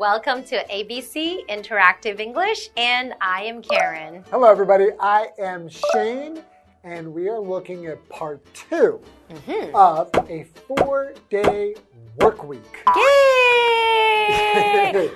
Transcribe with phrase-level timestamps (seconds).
[0.00, 4.24] Welcome to ABC Interactive English, and I am Karen.
[4.30, 4.86] Hello, everybody.
[4.98, 6.42] I am Shane,
[6.84, 8.98] and we are looking at part 2
[9.30, 9.76] mm-hmm.
[9.76, 11.74] of a four day
[12.18, 12.82] work week.
[12.96, 13.02] Yay!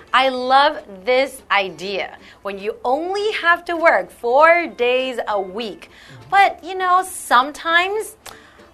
[0.13, 5.89] I love this idea when you only have to work four days a week.
[5.89, 6.29] Mm-hmm.
[6.29, 8.19] But you know, sometimes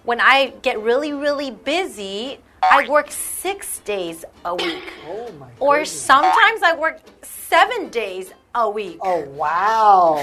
[0.03, 4.83] when I get really, really busy, I work six days a week.
[5.07, 5.91] Oh, my Or goodness.
[6.01, 8.99] sometimes I work seven days a week.
[9.01, 10.15] Oh, wow.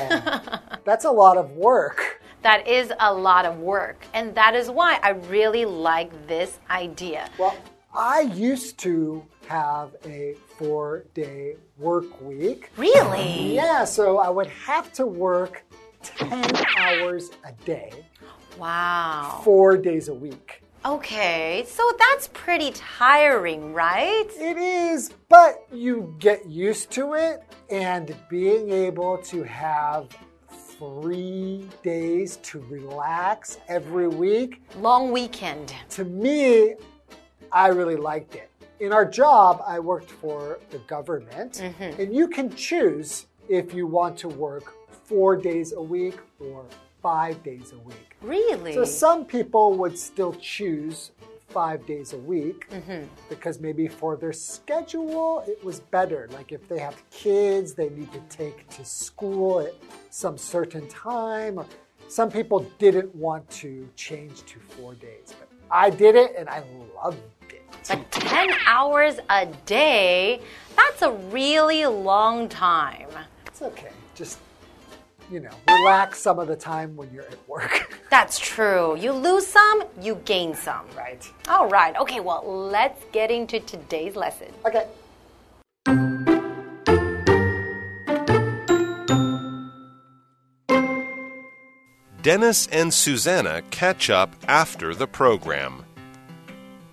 [0.84, 2.22] That's a lot of work.
[2.42, 4.04] That is a lot of work.
[4.14, 7.28] And that is why I really like this idea.
[7.38, 7.56] Well,
[7.94, 12.70] I used to have a four day work week.
[12.76, 13.54] Really?
[13.56, 15.64] Yeah, so I would have to work
[16.02, 17.92] 10 hours a day,
[18.58, 19.40] Wow.
[19.42, 20.62] four days a week.
[20.84, 24.28] Okay, so that's pretty tiring, right?
[24.38, 30.08] It is, but you get used to it, and being able to have
[30.78, 35.74] three days to relax every week, Long weekend.
[35.90, 36.76] to me,
[37.50, 38.48] I really liked it.
[38.78, 42.00] In our job, I worked for the government, mm-hmm.
[42.00, 44.72] and you can choose if you want to work
[45.04, 46.64] four days a week or
[47.08, 48.16] five days a week.
[48.20, 48.74] Really?
[48.74, 51.12] So some people would still choose
[51.48, 53.04] five days a week mm-hmm.
[53.30, 56.28] because maybe for their schedule it was better.
[56.32, 59.72] Like if they have kids, they need to take to school at
[60.10, 61.60] some certain time.
[62.08, 66.62] Some people didn't want to change to four days, but I did it and I
[67.02, 67.62] loved it.
[67.88, 70.42] But 10 hours a day,
[70.76, 73.08] that's a really long time.
[73.46, 73.92] It's okay.
[74.14, 74.40] Just
[75.30, 78.00] you know, relax some of the time when you're at work.
[78.10, 78.96] That's true.
[78.96, 80.86] You lose some, you gain some.
[80.96, 81.30] right.
[81.48, 81.96] All right.
[81.96, 84.48] Okay, well, let's get into today's lesson.
[84.66, 84.86] Okay.
[92.22, 95.84] Dennis and Susanna catch up after the program.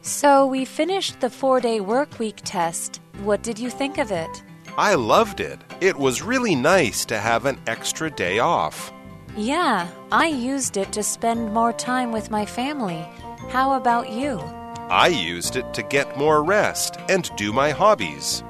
[0.01, 3.01] So we finished the four day work week test.
[3.23, 4.43] What did you think of it?
[4.77, 5.61] I loved it.
[5.79, 8.91] It was really nice to have an extra day off.
[9.37, 13.07] Yeah, I used it to spend more time with my family.
[13.51, 14.37] How about you?
[14.89, 18.43] I used it to get more rest and do my hobbies.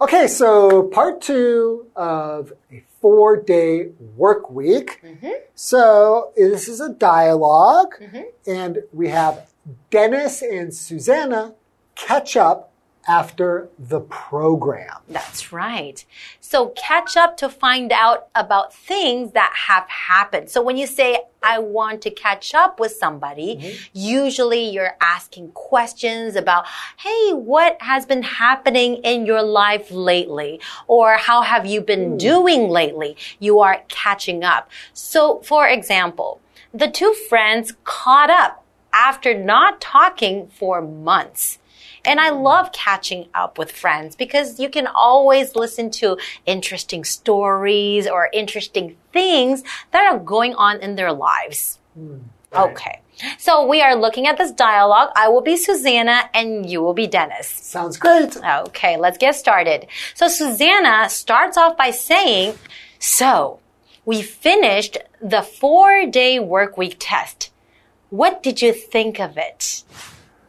[0.00, 5.00] Okay, so part two of a four day work week.
[5.02, 5.30] Mm-hmm.
[5.56, 8.22] So this is a dialog mm-hmm.
[8.46, 9.51] and we have
[9.90, 11.54] Dennis and Susanna
[11.94, 12.72] catch up
[13.08, 14.98] after the program.
[15.08, 16.04] That's right.
[16.40, 20.50] So catch up to find out about things that have happened.
[20.50, 23.84] So when you say, I want to catch up with somebody, mm-hmm.
[23.92, 26.66] usually you're asking questions about,
[26.98, 30.60] hey, what has been happening in your life lately?
[30.86, 32.16] Or how have you been hmm.
[32.18, 33.16] doing lately?
[33.40, 34.70] You are catching up.
[34.92, 36.40] So for example,
[36.72, 38.61] the two friends caught up
[38.92, 41.58] after not talking for months.
[42.04, 48.08] And I love catching up with friends because you can always listen to interesting stories
[48.08, 51.78] or interesting things that are going on in their lives.
[51.94, 52.18] Hmm,
[52.52, 53.02] okay.
[53.38, 55.10] So we are looking at this dialogue.
[55.14, 57.48] I will be Susanna and you will be Dennis.
[57.48, 58.36] Sounds great.
[58.36, 59.86] Okay, let's get started.
[60.14, 62.58] So Susanna starts off by saying,
[62.98, 63.60] So,
[64.04, 67.51] we finished the four day work week test.
[68.12, 69.84] What did you think of it?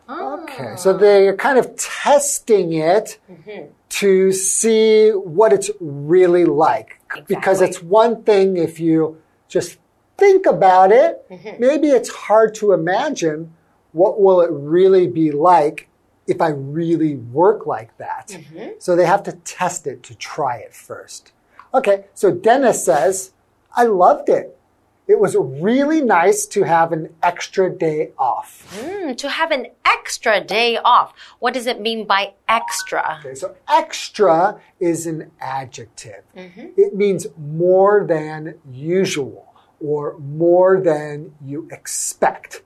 [0.10, 3.72] Okay, so they're kind of testing it mm-hmm.
[3.88, 7.00] to see what it's really like.
[7.26, 9.78] Because it's one thing if you just
[10.18, 11.58] think about it, mm-hmm.
[11.58, 13.54] maybe it's hard to imagine
[13.94, 15.88] what will it really be like
[16.28, 18.28] if I really work like that.
[18.28, 18.72] Mm-hmm.
[18.80, 21.32] So they have to test it to try it first.
[21.74, 23.32] Okay, so Dennis says,
[23.74, 24.60] I loved it.
[25.06, 28.66] It was really nice to have an extra day off.
[28.80, 31.14] Hmm, to have an extra day off.
[31.40, 33.18] What does it mean by extra?
[33.20, 36.24] Okay, so extra is an adjective.
[36.36, 42.62] It means more than usual or more than you expect.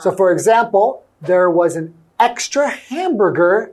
[0.00, 3.72] So, for example, there was an extra hamburger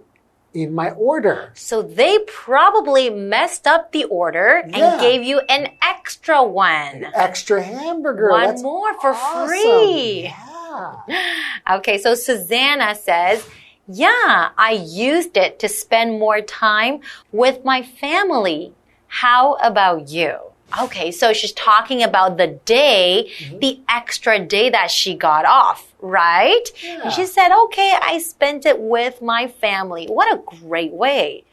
[0.54, 1.52] in my order.
[1.56, 7.08] So they probably messed up the order and gave you an extra one.
[7.14, 8.30] Extra hamburger.
[8.30, 9.48] One That's more for awesome.
[9.48, 10.24] free.
[10.24, 10.96] Yeah.
[11.70, 13.46] Okay, so Susanna says,
[13.88, 17.02] Yeah, I used it to spend more time
[17.34, 18.74] with my family.
[19.08, 20.51] How about you?
[20.82, 23.60] Okay, so she's talking about the day, mm-hmm.
[23.60, 26.64] the extra day that she got off, right?
[27.04, 30.08] And she said, okay, I spent it with my family.
[30.08, 31.44] What a great way.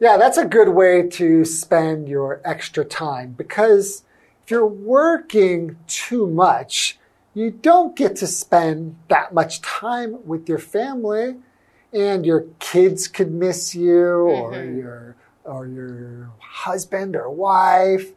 [0.00, 4.02] Yeah, that's a good way to spend your extra time because
[4.42, 6.98] if you're working too much,
[7.32, 11.36] you don't get to spend that much time with your family
[11.92, 14.78] and your kids could miss you or mm-hmm.
[14.78, 18.12] your or your husband or wife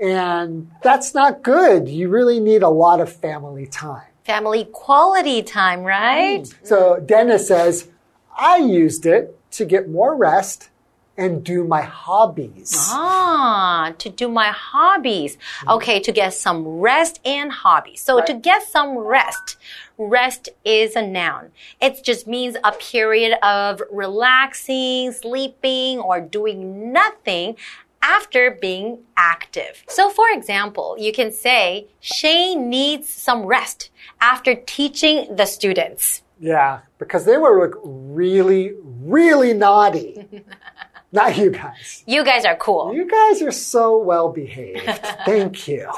[0.00, 1.88] and that's not good.
[1.88, 4.06] You really need a lot of family time.
[4.24, 6.46] Family quality time, right?
[6.62, 7.88] So Dennis says,
[8.36, 10.70] I used it to get more rest
[11.16, 12.74] and do my hobbies.
[12.74, 15.36] Ah, to do my hobbies.
[15.68, 18.00] Okay, to get some rest and hobbies.
[18.00, 19.58] So to get some rest,
[19.98, 21.50] rest is a noun.
[21.78, 27.56] It just means a period of relaxing, sleeping, or doing nothing
[28.02, 29.84] after being active.
[29.88, 36.22] So for example, you can say, Shane needs some rest after teaching the students.
[36.38, 40.26] Yeah, because they were like really, really naughty.
[41.12, 42.04] Not you guys.
[42.06, 42.94] You guys are cool.
[42.94, 44.84] You guys are so well behaved.
[45.26, 45.90] Thank you.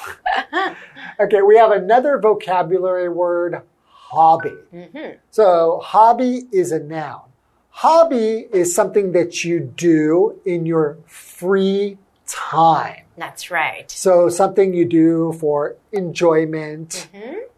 [1.21, 4.55] Okay, we have another vocabulary word, hobby.
[4.73, 5.19] Mm-hmm.
[5.31, 7.32] So, hobby is a noun.
[7.77, 13.03] Hobby is something that you do in your free time.
[13.17, 13.91] That's right.
[13.91, 17.09] So, something you do for enjoyment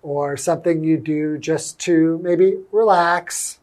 [0.02, 3.58] or something you do just to maybe relax.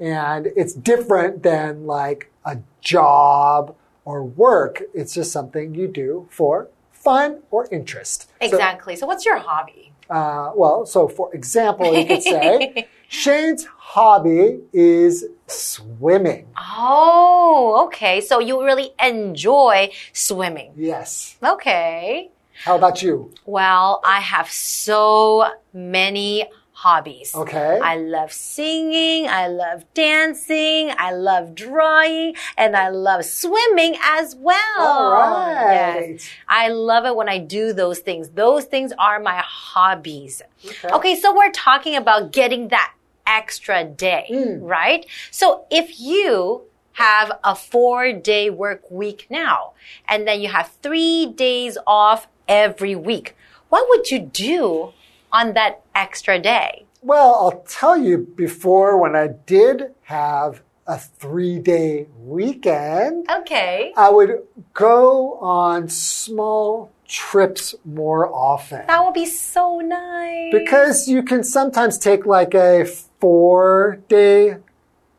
[0.00, 4.82] And it's different than like a job or work.
[4.94, 8.22] It's just something you do for fun or interest.
[8.22, 8.96] So, Exactly.
[8.96, 9.92] So what's your hobby?
[10.10, 16.46] uh, well, so for example, you could say Shane's hobby is swimming.
[16.56, 18.22] Oh, okay.
[18.22, 20.72] So you really enjoy swimming.
[20.76, 21.36] Yes.
[21.42, 22.30] Okay.
[22.64, 23.34] How about you?
[23.44, 27.34] Well, I have so many hobbies.
[27.34, 27.78] Okay.
[27.82, 34.80] I love singing, I love dancing, I love drawing, and I love swimming as well.
[34.80, 36.12] All right.
[36.12, 36.28] Yes.
[36.48, 38.30] I love it when I do those things.
[38.30, 40.40] Those things are my hobbies.
[40.64, 40.88] Okay.
[40.88, 42.94] Okay, so we're talking about getting that
[43.32, 44.58] extra day, mm.
[44.60, 45.06] right?
[45.30, 46.62] So if you
[46.94, 49.72] have a four day work week now,
[50.06, 53.34] and then you have three days off every week,
[53.70, 54.92] what would you do
[55.32, 56.84] on that extra day?
[57.00, 63.92] Well, I'll tell you before when I did have a three day weekend, Okay.
[63.96, 64.42] I would
[64.74, 68.86] go on small trips more often.
[68.86, 70.50] That would be so nice.
[70.50, 72.86] Because you can sometimes take like a
[73.20, 74.56] four day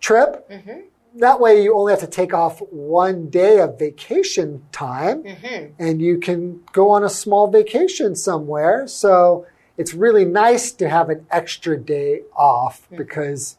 [0.02, 0.50] trip.
[0.50, 0.80] Mm-hmm.
[1.20, 5.74] That way you only have to take off one day of vacation time mm-hmm.
[5.78, 8.88] and you can go on a small vacation somewhere.
[8.88, 9.46] So
[9.78, 12.98] it's really nice to have an extra day off mm.
[12.98, 13.58] because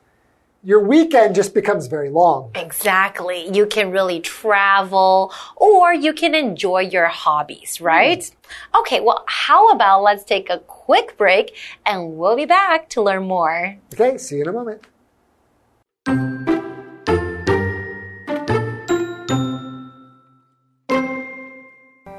[0.64, 2.50] your weekend just becomes very long.
[2.54, 3.54] Exactly.
[3.54, 8.24] You can really travel or you can enjoy your hobbies, right?
[8.72, 8.80] Hmm.
[8.80, 11.54] Okay, well, how about let's take a quick break
[11.84, 13.76] and we'll be back to learn more.
[13.92, 14.82] Okay, see you in a moment.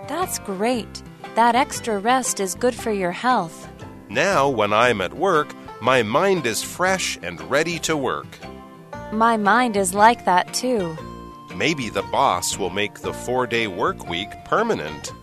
[0.07, 1.01] That's great.
[1.33, 3.67] That extra rest is good for your health.
[4.09, 5.53] Now, when I'm at work,
[5.85, 8.39] my mind is fresh and ready to work.
[9.11, 10.97] My mind is like that too.
[11.55, 15.13] Maybe the boss will make the four day work week permanent.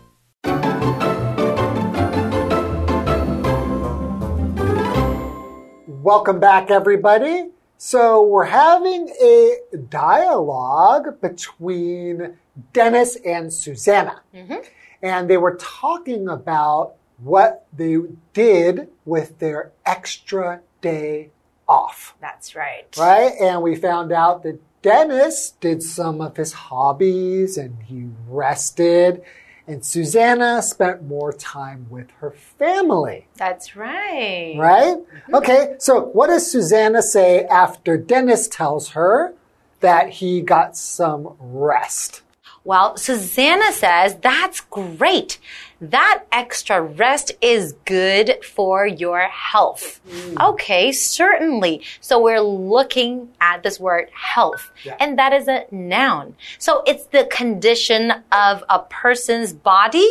[5.88, 7.48] Welcome back, everybody.
[7.78, 9.56] So, we're having a
[9.90, 12.36] dialogue between
[12.72, 14.22] Dennis and Susanna.
[14.32, 14.64] Mm-hmm.
[15.02, 17.98] And they were talking about what they
[18.32, 21.30] did with their extra day
[21.68, 22.86] off, That's right.
[22.98, 23.32] right?
[23.40, 29.22] And we found out that Dennis did some of his hobbies and he rested.
[29.66, 33.28] And Susanna spent more time with her family.
[33.36, 34.56] That's right.
[34.58, 34.96] Right?
[34.96, 35.34] Mm-hmm.
[35.36, 39.34] Okay, so what does Susanna say after Dennis tells her
[39.78, 42.22] that he got some rest?
[42.64, 45.38] Well, Susanna says that's great.
[45.80, 50.00] That extra rest is good for your health.
[50.40, 51.82] Okay, certainly.
[52.00, 54.96] So we're looking at this word health, Yeah.
[55.00, 56.36] and that is a noun.
[56.58, 60.08] So it's the condition of a person's body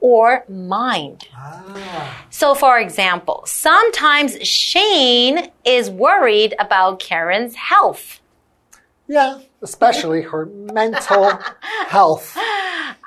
[0.00, 1.26] or mind.
[1.36, 8.20] Ah, So, for example, sometimes Shane is worried about Karen's health.
[9.08, 11.38] yeah, especially her mental
[11.88, 12.36] health.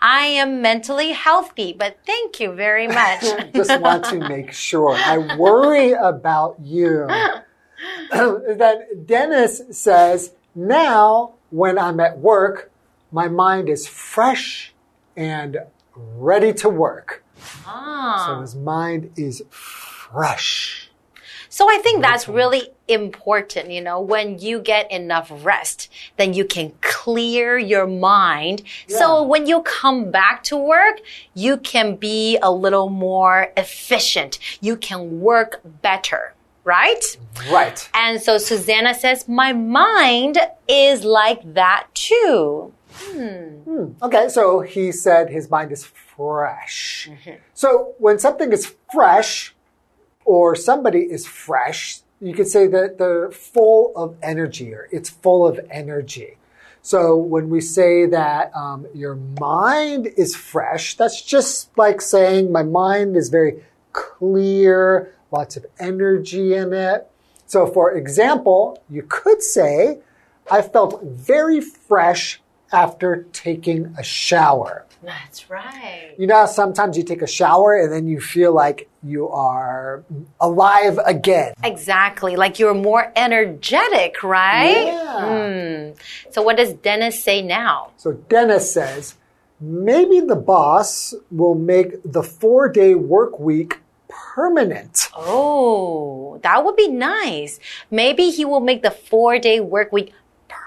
[0.01, 3.21] I am mentally healthy, but thank you very much.
[3.53, 4.95] Just want to make sure.
[4.95, 7.07] I worry about you.
[8.11, 12.71] then Dennis says, now when I'm at work,
[13.11, 14.73] my mind is fresh
[15.15, 15.57] and
[15.95, 17.23] ready to work.
[17.65, 18.25] Ah.
[18.27, 20.90] So his mind is fresh.
[21.51, 26.45] So I think that's really important, you know, when you get enough rest, then you
[26.45, 28.63] can clear your mind.
[28.87, 31.01] So when you come back to work,
[31.33, 34.39] you can be a little more efficient.
[34.61, 37.03] You can work better, right?
[37.51, 37.89] Right.
[37.93, 40.37] And so Susanna says, my mind
[40.69, 42.71] is like that too.
[42.93, 43.87] Hmm.
[44.01, 47.09] Okay, so he said his mind is fresh.
[47.53, 49.53] So when something is fresh
[50.25, 55.47] or somebody is fresh, you could say that they're full of energy or it's full
[55.47, 56.37] of energy.
[56.83, 62.63] So when we say that um, your mind is fresh, that's just like saying my
[62.63, 63.63] mind is very
[63.93, 67.07] clear, lots of energy in it.
[67.45, 69.99] So for example, you could say,
[70.49, 74.85] I felt very fresh after taking a shower.
[75.03, 76.13] That's right.
[76.17, 80.03] You know, how sometimes you take a shower and then you feel like you are
[80.39, 81.53] alive again.
[81.63, 82.35] Exactly.
[82.35, 84.85] Like you're more energetic, right?
[84.85, 85.93] Yeah.
[85.95, 86.31] Hmm.
[86.31, 87.91] So what does Dennis say now?
[87.97, 89.15] So Dennis says,
[89.59, 95.09] maybe the boss will make the four day work week permanent.
[95.15, 97.59] Oh, that would be nice.
[97.89, 100.13] Maybe he will make the four day work week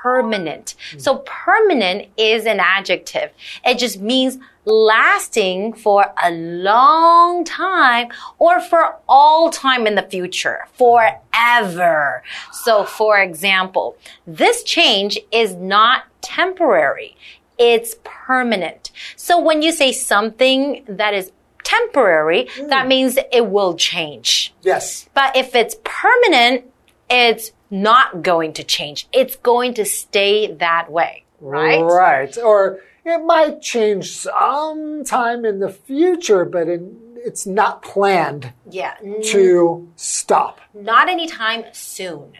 [0.04, 0.74] permanent.
[0.92, 1.00] Mm.
[1.00, 3.30] So permanent is an adjective.
[3.64, 8.08] It just means lasting for a long time
[8.38, 12.22] or for all time in the future, forever.
[12.52, 13.96] So for example,
[14.26, 17.16] this change is not temporary.
[17.56, 18.90] It's permanent.
[19.16, 21.32] So when you say something that is
[21.62, 22.88] temporary, that mm.
[22.88, 24.52] means it will change.
[24.60, 25.08] Yes.
[25.14, 26.64] But if it's permanent,
[27.08, 29.08] it's not going to change.
[29.12, 31.82] It's going to stay that way, right?
[31.82, 32.36] Right.
[32.38, 38.94] Or it might change sometime in the future, but in, it's not planned Yeah.
[39.32, 40.60] to stop.
[40.74, 42.32] Not anytime soon.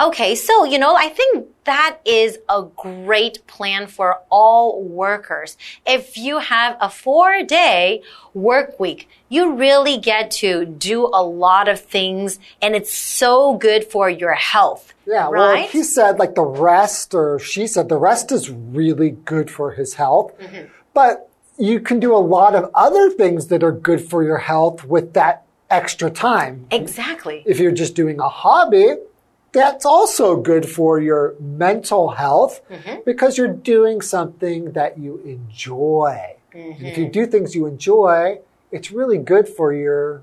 [0.00, 5.56] Okay, so, you know, I think that is a great plan for all workers.
[5.86, 8.02] If you have a four day
[8.34, 13.84] work week, you really get to do a lot of things and it's so good
[13.84, 14.94] for your health.
[15.06, 19.50] Yeah, well, he said like the rest, or she said the rest is really good
[19.50, 20.36] for his health.
[20.40, 20.66] Mm-hmm.
[20.94, 24.84] But you can do a lot of other things that are good for your health
[24.84, 26.66] with that extra time.
[26.70, 27.42] exactly.
[27.46, 28.94] If you're just doing a hobby,
[29.56, 33.00] that's also good for your mental health mm-hmm.
[33.06, 36.36] because you're doing something that you enjoy.
[36.52, 37.12] And if you mm-hmm.
[37.12, 38.38] do things you enjoy,
[38.70, 40.22] it's really good for your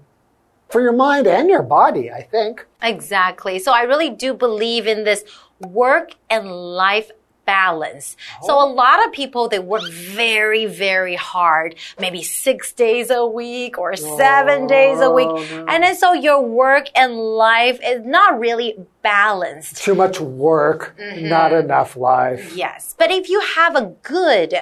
[0.69, 2.65] for your mind and your body, I think.
[2.81, 3.59] Exactly.
[3.59, 5.23] So I really do believe in this
[5.59, 7.11] work and life
[7.45, 8.15] balance.
[8.43, 8.73] So a oh.
[8.73, 14.67] lot of people, they work very, very hard, maybe six days a week or seven
[14.67, 15.27] days a week.
[15.29, 19.77] Oh, and then so your work and life is not really balanced.
[19.77, 21.27] Too much work, mm-hmm.
[21.27, 22.55] not enough life.
[22.55, 22.95] Yes.
[22.97, 24.55] But if you have a good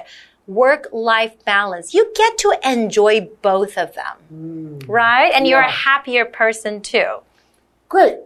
[0.46, 4.16] work life balance, you get to enjoy both of them.
[4.32, 4.88] Mm.
[4.88, 5.32] Right?
[5.34, 7.18] And you're a happier person too.
[7.88, 8.16] Great.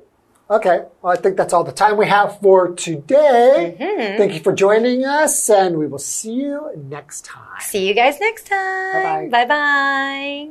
[0.49, 0.85] Okay.
[1.03, 3.77] Well, I think that's all the time we have for today.
[3.79, 4.17] Mm-hmm.
[4.19, 7.61] Thank you for joining us, and we will see you next time.
[7.61, 9.31] See you guys next time.
[9.31, 9.45] Bye-bye.
[9.45, 10.51] Bye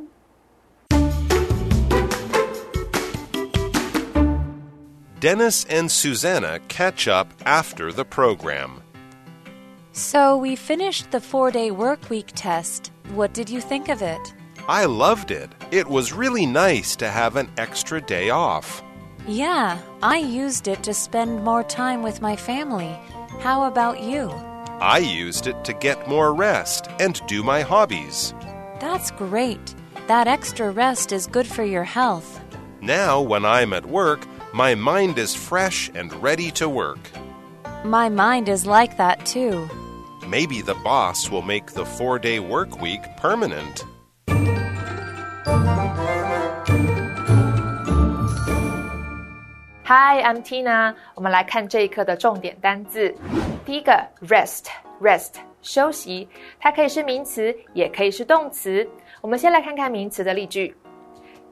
[5.18, 8.82] Dennis and Susanna catch up after the program.
[9.92, 12.92] So we finished the four day work week test.
[13.14, 14.34] What did you think of it?
[14.68, 15.50] I loved it.
[15.70, 18.82] It was really nice to have an extra day off.
[19.28, 22.96] Yeah, I used it to spend more time with my family.
[23.40, 24.30] How about you?
[24.80, 28.34] I used it to get more rest and do my hobbies.
[28.78, 29.74] That's great.
[30.06, 32.40] That extra rest is good for your health.
[32.80, 37.10] Now, when I'm at work, my mind is fresh and ready to work.
[37.84, 39.68] My mind is like that too.
[40.28, 43.84] Maybe the boss will make the four day work week permanent.
[49.88, 50.96] Hi, I'm Tina。
[51.14, 53.14] 我们来看这一课的重点单字。
[53.64, 56.28] 第一个，rest，rest，休息，
[56.58, 58.84] 它可以是名词，也可以是动词。
[59.20, 60.76] 我们先来看看名词的例句。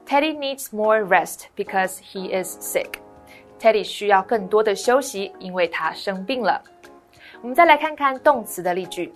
[0.05, 2.95] Teddy needs more rest because he is sick.
[3.57, 6.61] Teddy 需要更多的休息，因为他生病了。
[7.41, 9.13] 我们再来看看动词的例句。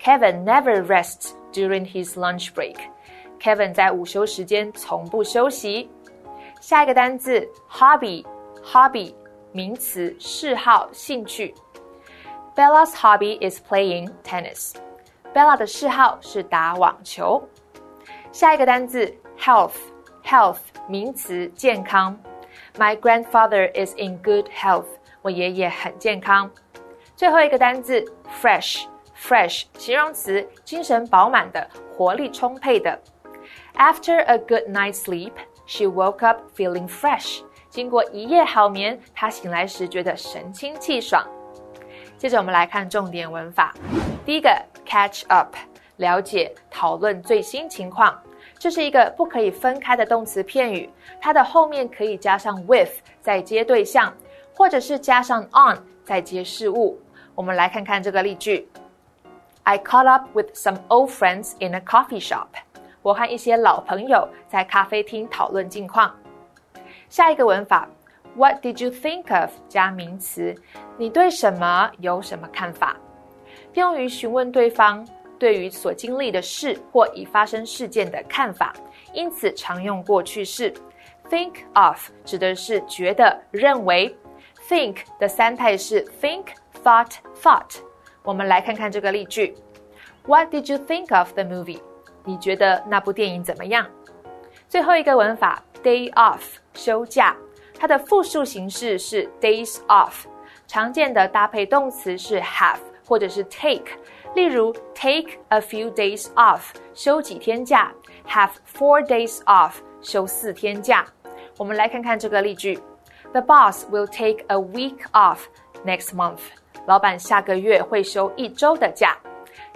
[0.00, 2.74] Kevin never rests during his lunch break.
[3.40, 5.88] Kevin 在午休时间从不休息。
[6.65, 9.13] 下一个单字 hobby，hobby
[9.51, 11.53] 名词，嗜好、兴趣。
[12.55, 14.73] Bella's hobby is playing tennis.
[15.33, 17.41] Bella 的嗜好是打网球。
[18.31, 22.17] 下一个单字 health，health 名词，健康。
[22.77, 24.85] My grandfather is in good health.
[25.21, 26.51] 我爷爷很健康。
[27.15, 28.03] 最后一个单字
[28.41, 32.99] fresh，fresh 形容词，精神饱满的，活力充沛的。
[33.75, 35.33] After a good night's sleep,
[35.66, 37.42] she woke up feeling fresh.
[37.68, 41.26] 经过一夜好眠，她醒来时觉得神清气爽。
[42.16, 43.74] 接着我们来看重点文法。
[44.24, 44.50] 第一个
[44.86, 45.54] catch up，
[45.96, 48.18] 了解、讨论最新情况。
[48.58, 50.88] 这是一个不可以分开的动词片语，
[51.20, 54.12] 它的后面可以加上 with 再接对象，
[54.54, 56.98] 或者是加上 on 再接事物。
[57.34, 58.66] 我们来看看这个例句
[59.64, 62.46] ：I caught up with some old friends in a coffee shop。
[63.06, 66.12] 我和一些老朋友在咖啡厅讨论近况。
[67.08, 67.88] 下一个文法
[68.34, 70.52] ，What did you think of 加名词，
[70.98, 72.96] 你对什么有什么看法？
[73.74, 75.06] 用于询问对方
[75.38, 78.74] 对于所经历的事或已发生事件的看法，
[79.12, 80.74] 因此常用过去式。
[81.30, 84.12] Think of 指的是觉得、认为。
[84.68, 86.46] Think 的三态是 think、
[86.82, 87.76] thought、thought。
[88.24, 89.54] 我们来看看这个例句
[90.26, 91.80] ：What did you think of the movie？
[92.26, 93.86] 你觉得那部电影怎么样？
[94.68, 96.40] 最后一个文法 day off
[96.74, 97.34] 休假，
[97.78, 100.24] 它的复数形式是 days off，
[100.66, 103.92] 常见的搭配动词是 have 或者是 take。
[104.34, 106.60] 例如 take a few days off
[106.92, 107.90] 休几天假
[108.28, 111.06] ，have four days off 休四天假。
[111.56, 112.78] 我们来看看这个例句
[113.32, 115.44] ：The boss will take a week off
[115.86, 116.40] next month。
[116.86, 119.16] 老板下个月会休一周的假。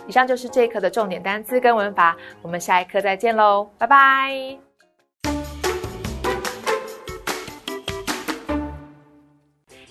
[0.07, 4.57] 以上就是这一课的重点单词跟文法，我们下一课再见喽，拜拜。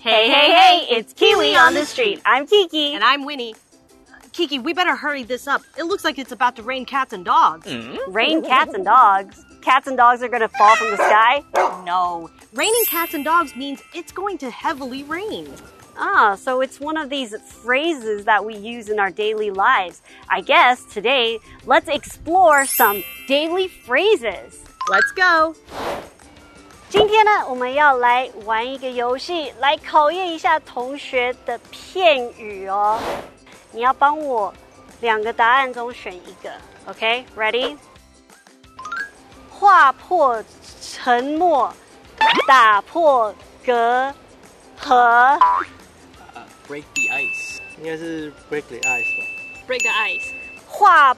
[0.03, 2.21] Hey, hey, hey, it's Kiwi on the street.
[2.27, 2.95] I'm Kiki.
[2.95, 3.55] And I'm Winnie.
[4.33, 5.63] Kiki, we better hurry this up.
[5.79, 7.67] It looks like it's about to rain cats and dogs.
[8.09, 9.43] Rain cats and dogs.
[9.63, 11.43] Cats and dogs are going to fall from the sky?
[11.87, 15.49] No, raining cats and dogs means it's going to heavily rain.
[15.99, 20.01] Ah, so it's one of these phrases that we use in our daily lives.
[20.29, 24.59] I guess today, let's explore some daily phrases.
[24.91, 25.55] Let's go.
[26.91, 33.01] 今天呢，我们要来玩一个游戏，来考验一下同学的片语哦。
[33.73, 34.53] 你要帮我
[35.01, 36.53] 两个答案中选一个，
[36.87, 37.77] OK？Ready？、
[39.51, 40.43] 划破
[40.81, 41.73] 沉默，
[42.47, 44.15] 打破隔
[44.81, 45.41] 阂。
[47.79, 49.25] break the ice，应该是 break the ice 吧。
[49.67, 50.33] Break the ice.
[50.67, 51.17] 划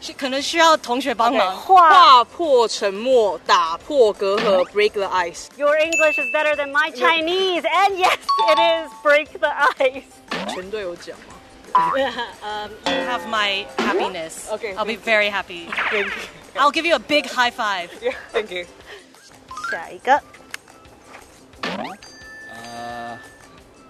[0.00, 1.56] 是可能需要同学帮忙。
[1.56, 5.46] 划划破沉默，打破隔阂，break the ice。
[5.56, 10.04] Your English is better than my Chinese, and yes, it is break the ice.
[10.54, 11.34] 全队有讲吗？
[11.74, 14.48] Um, you have my happiness.
[14.50, 15.68] Okay, I'll be thank very happy.
[15.90, 16.10] Thank you.
[16.56, 17.90] I'll give you a big high five.
[18.00, 18.66] Yeah, thank you.
[19.70, 20.22] 下一个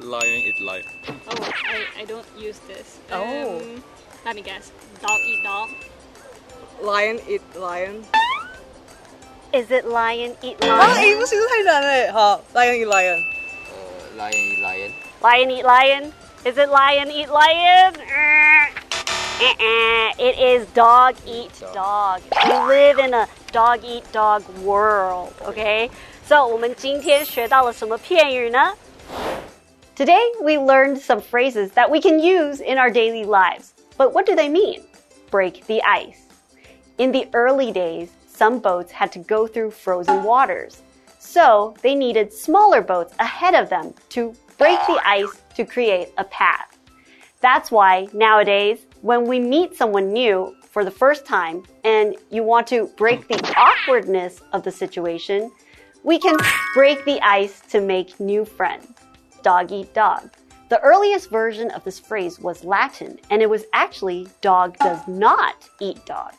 [0.01, 0.85] lion eat lion，
[1.29, 2.99] Oh, I, I don't use this.
[3.11, 3.59] Oh.
[3.59, 3.83] Um,
[4.25, 4.71] let me guess.
[5.01, 5.69] Dog eat dog.
[6.83, 8.05] Lion eat lion。
[9.53, 10.97] Is it lion eat 啊， lion?
[10.97, 12.13] 哎，不行，太难了。
[12.13, 13.23] 好，lion eat lion。
[13.71, 16.13] 呃、lion eat lion， Lion eat lion?
[16.45, 17.95] Is it lion eat lion?
[19.39, 20.13] Uh-uh.
[20.19, 22.21] It is dog eat dog.
[22.45, 25.91] We live in a dog eat dog world, okay?
[26.27, 28.75] So, 我们今天学到了什么片语呢?
[30.02, 33.76] Today, we learned some phrases that we can use in our daily lives.
[34.00, 34.84] But what do they mean?
[35.30, 36.26] Break the ice.
[36.98, 40.82] In the early days, some boats had to go through frozen waters.
[41.20, 46.24] So they needed smaller boats ahead of them to break the ice to create a
[46.24, 46.80] path.
[47.40, 52.66] That's why nowadays, when we meet someone new for the first time and you want
[52.70, 55.52] to break the awkwardness of the situation,
[56.04, 56.38] we can
[56.74, 58.91] break the ice to make new friends.
[59.44, 60.30] Dog eat dog.
[60.70, 65.68] The earliest version of this phrase was Latin, and it was actually dog does not
[65.80, 66.34] eat dog.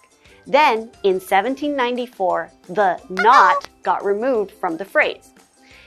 [0.47, 5.31] Then, in 1794, the not got removed from the phrase.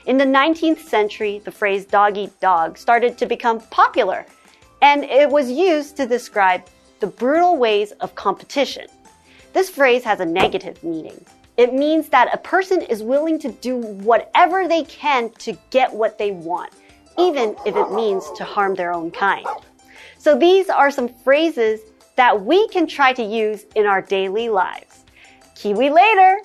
[0.06, 4.24] In the 19th century, the phrase dog eat dog started to become popular,
[4.80, 6.62] and it was used to describe
[7.00, 8.86] the brutal ways of competition.
[9.52, 11.24] This phrase has a negative meaning.
[11.56, 16.18] It means that a person is willing to do whatever they can to get what
[16.18, 16.72] they want.
[17.18, 19.46] Even if it means to harm their own kind.
[20.18, 21.80] So these are some phrases
[22.16, 25.04] that we can try to use in our daily lives.
[25.54, 26.38] Kiwi later!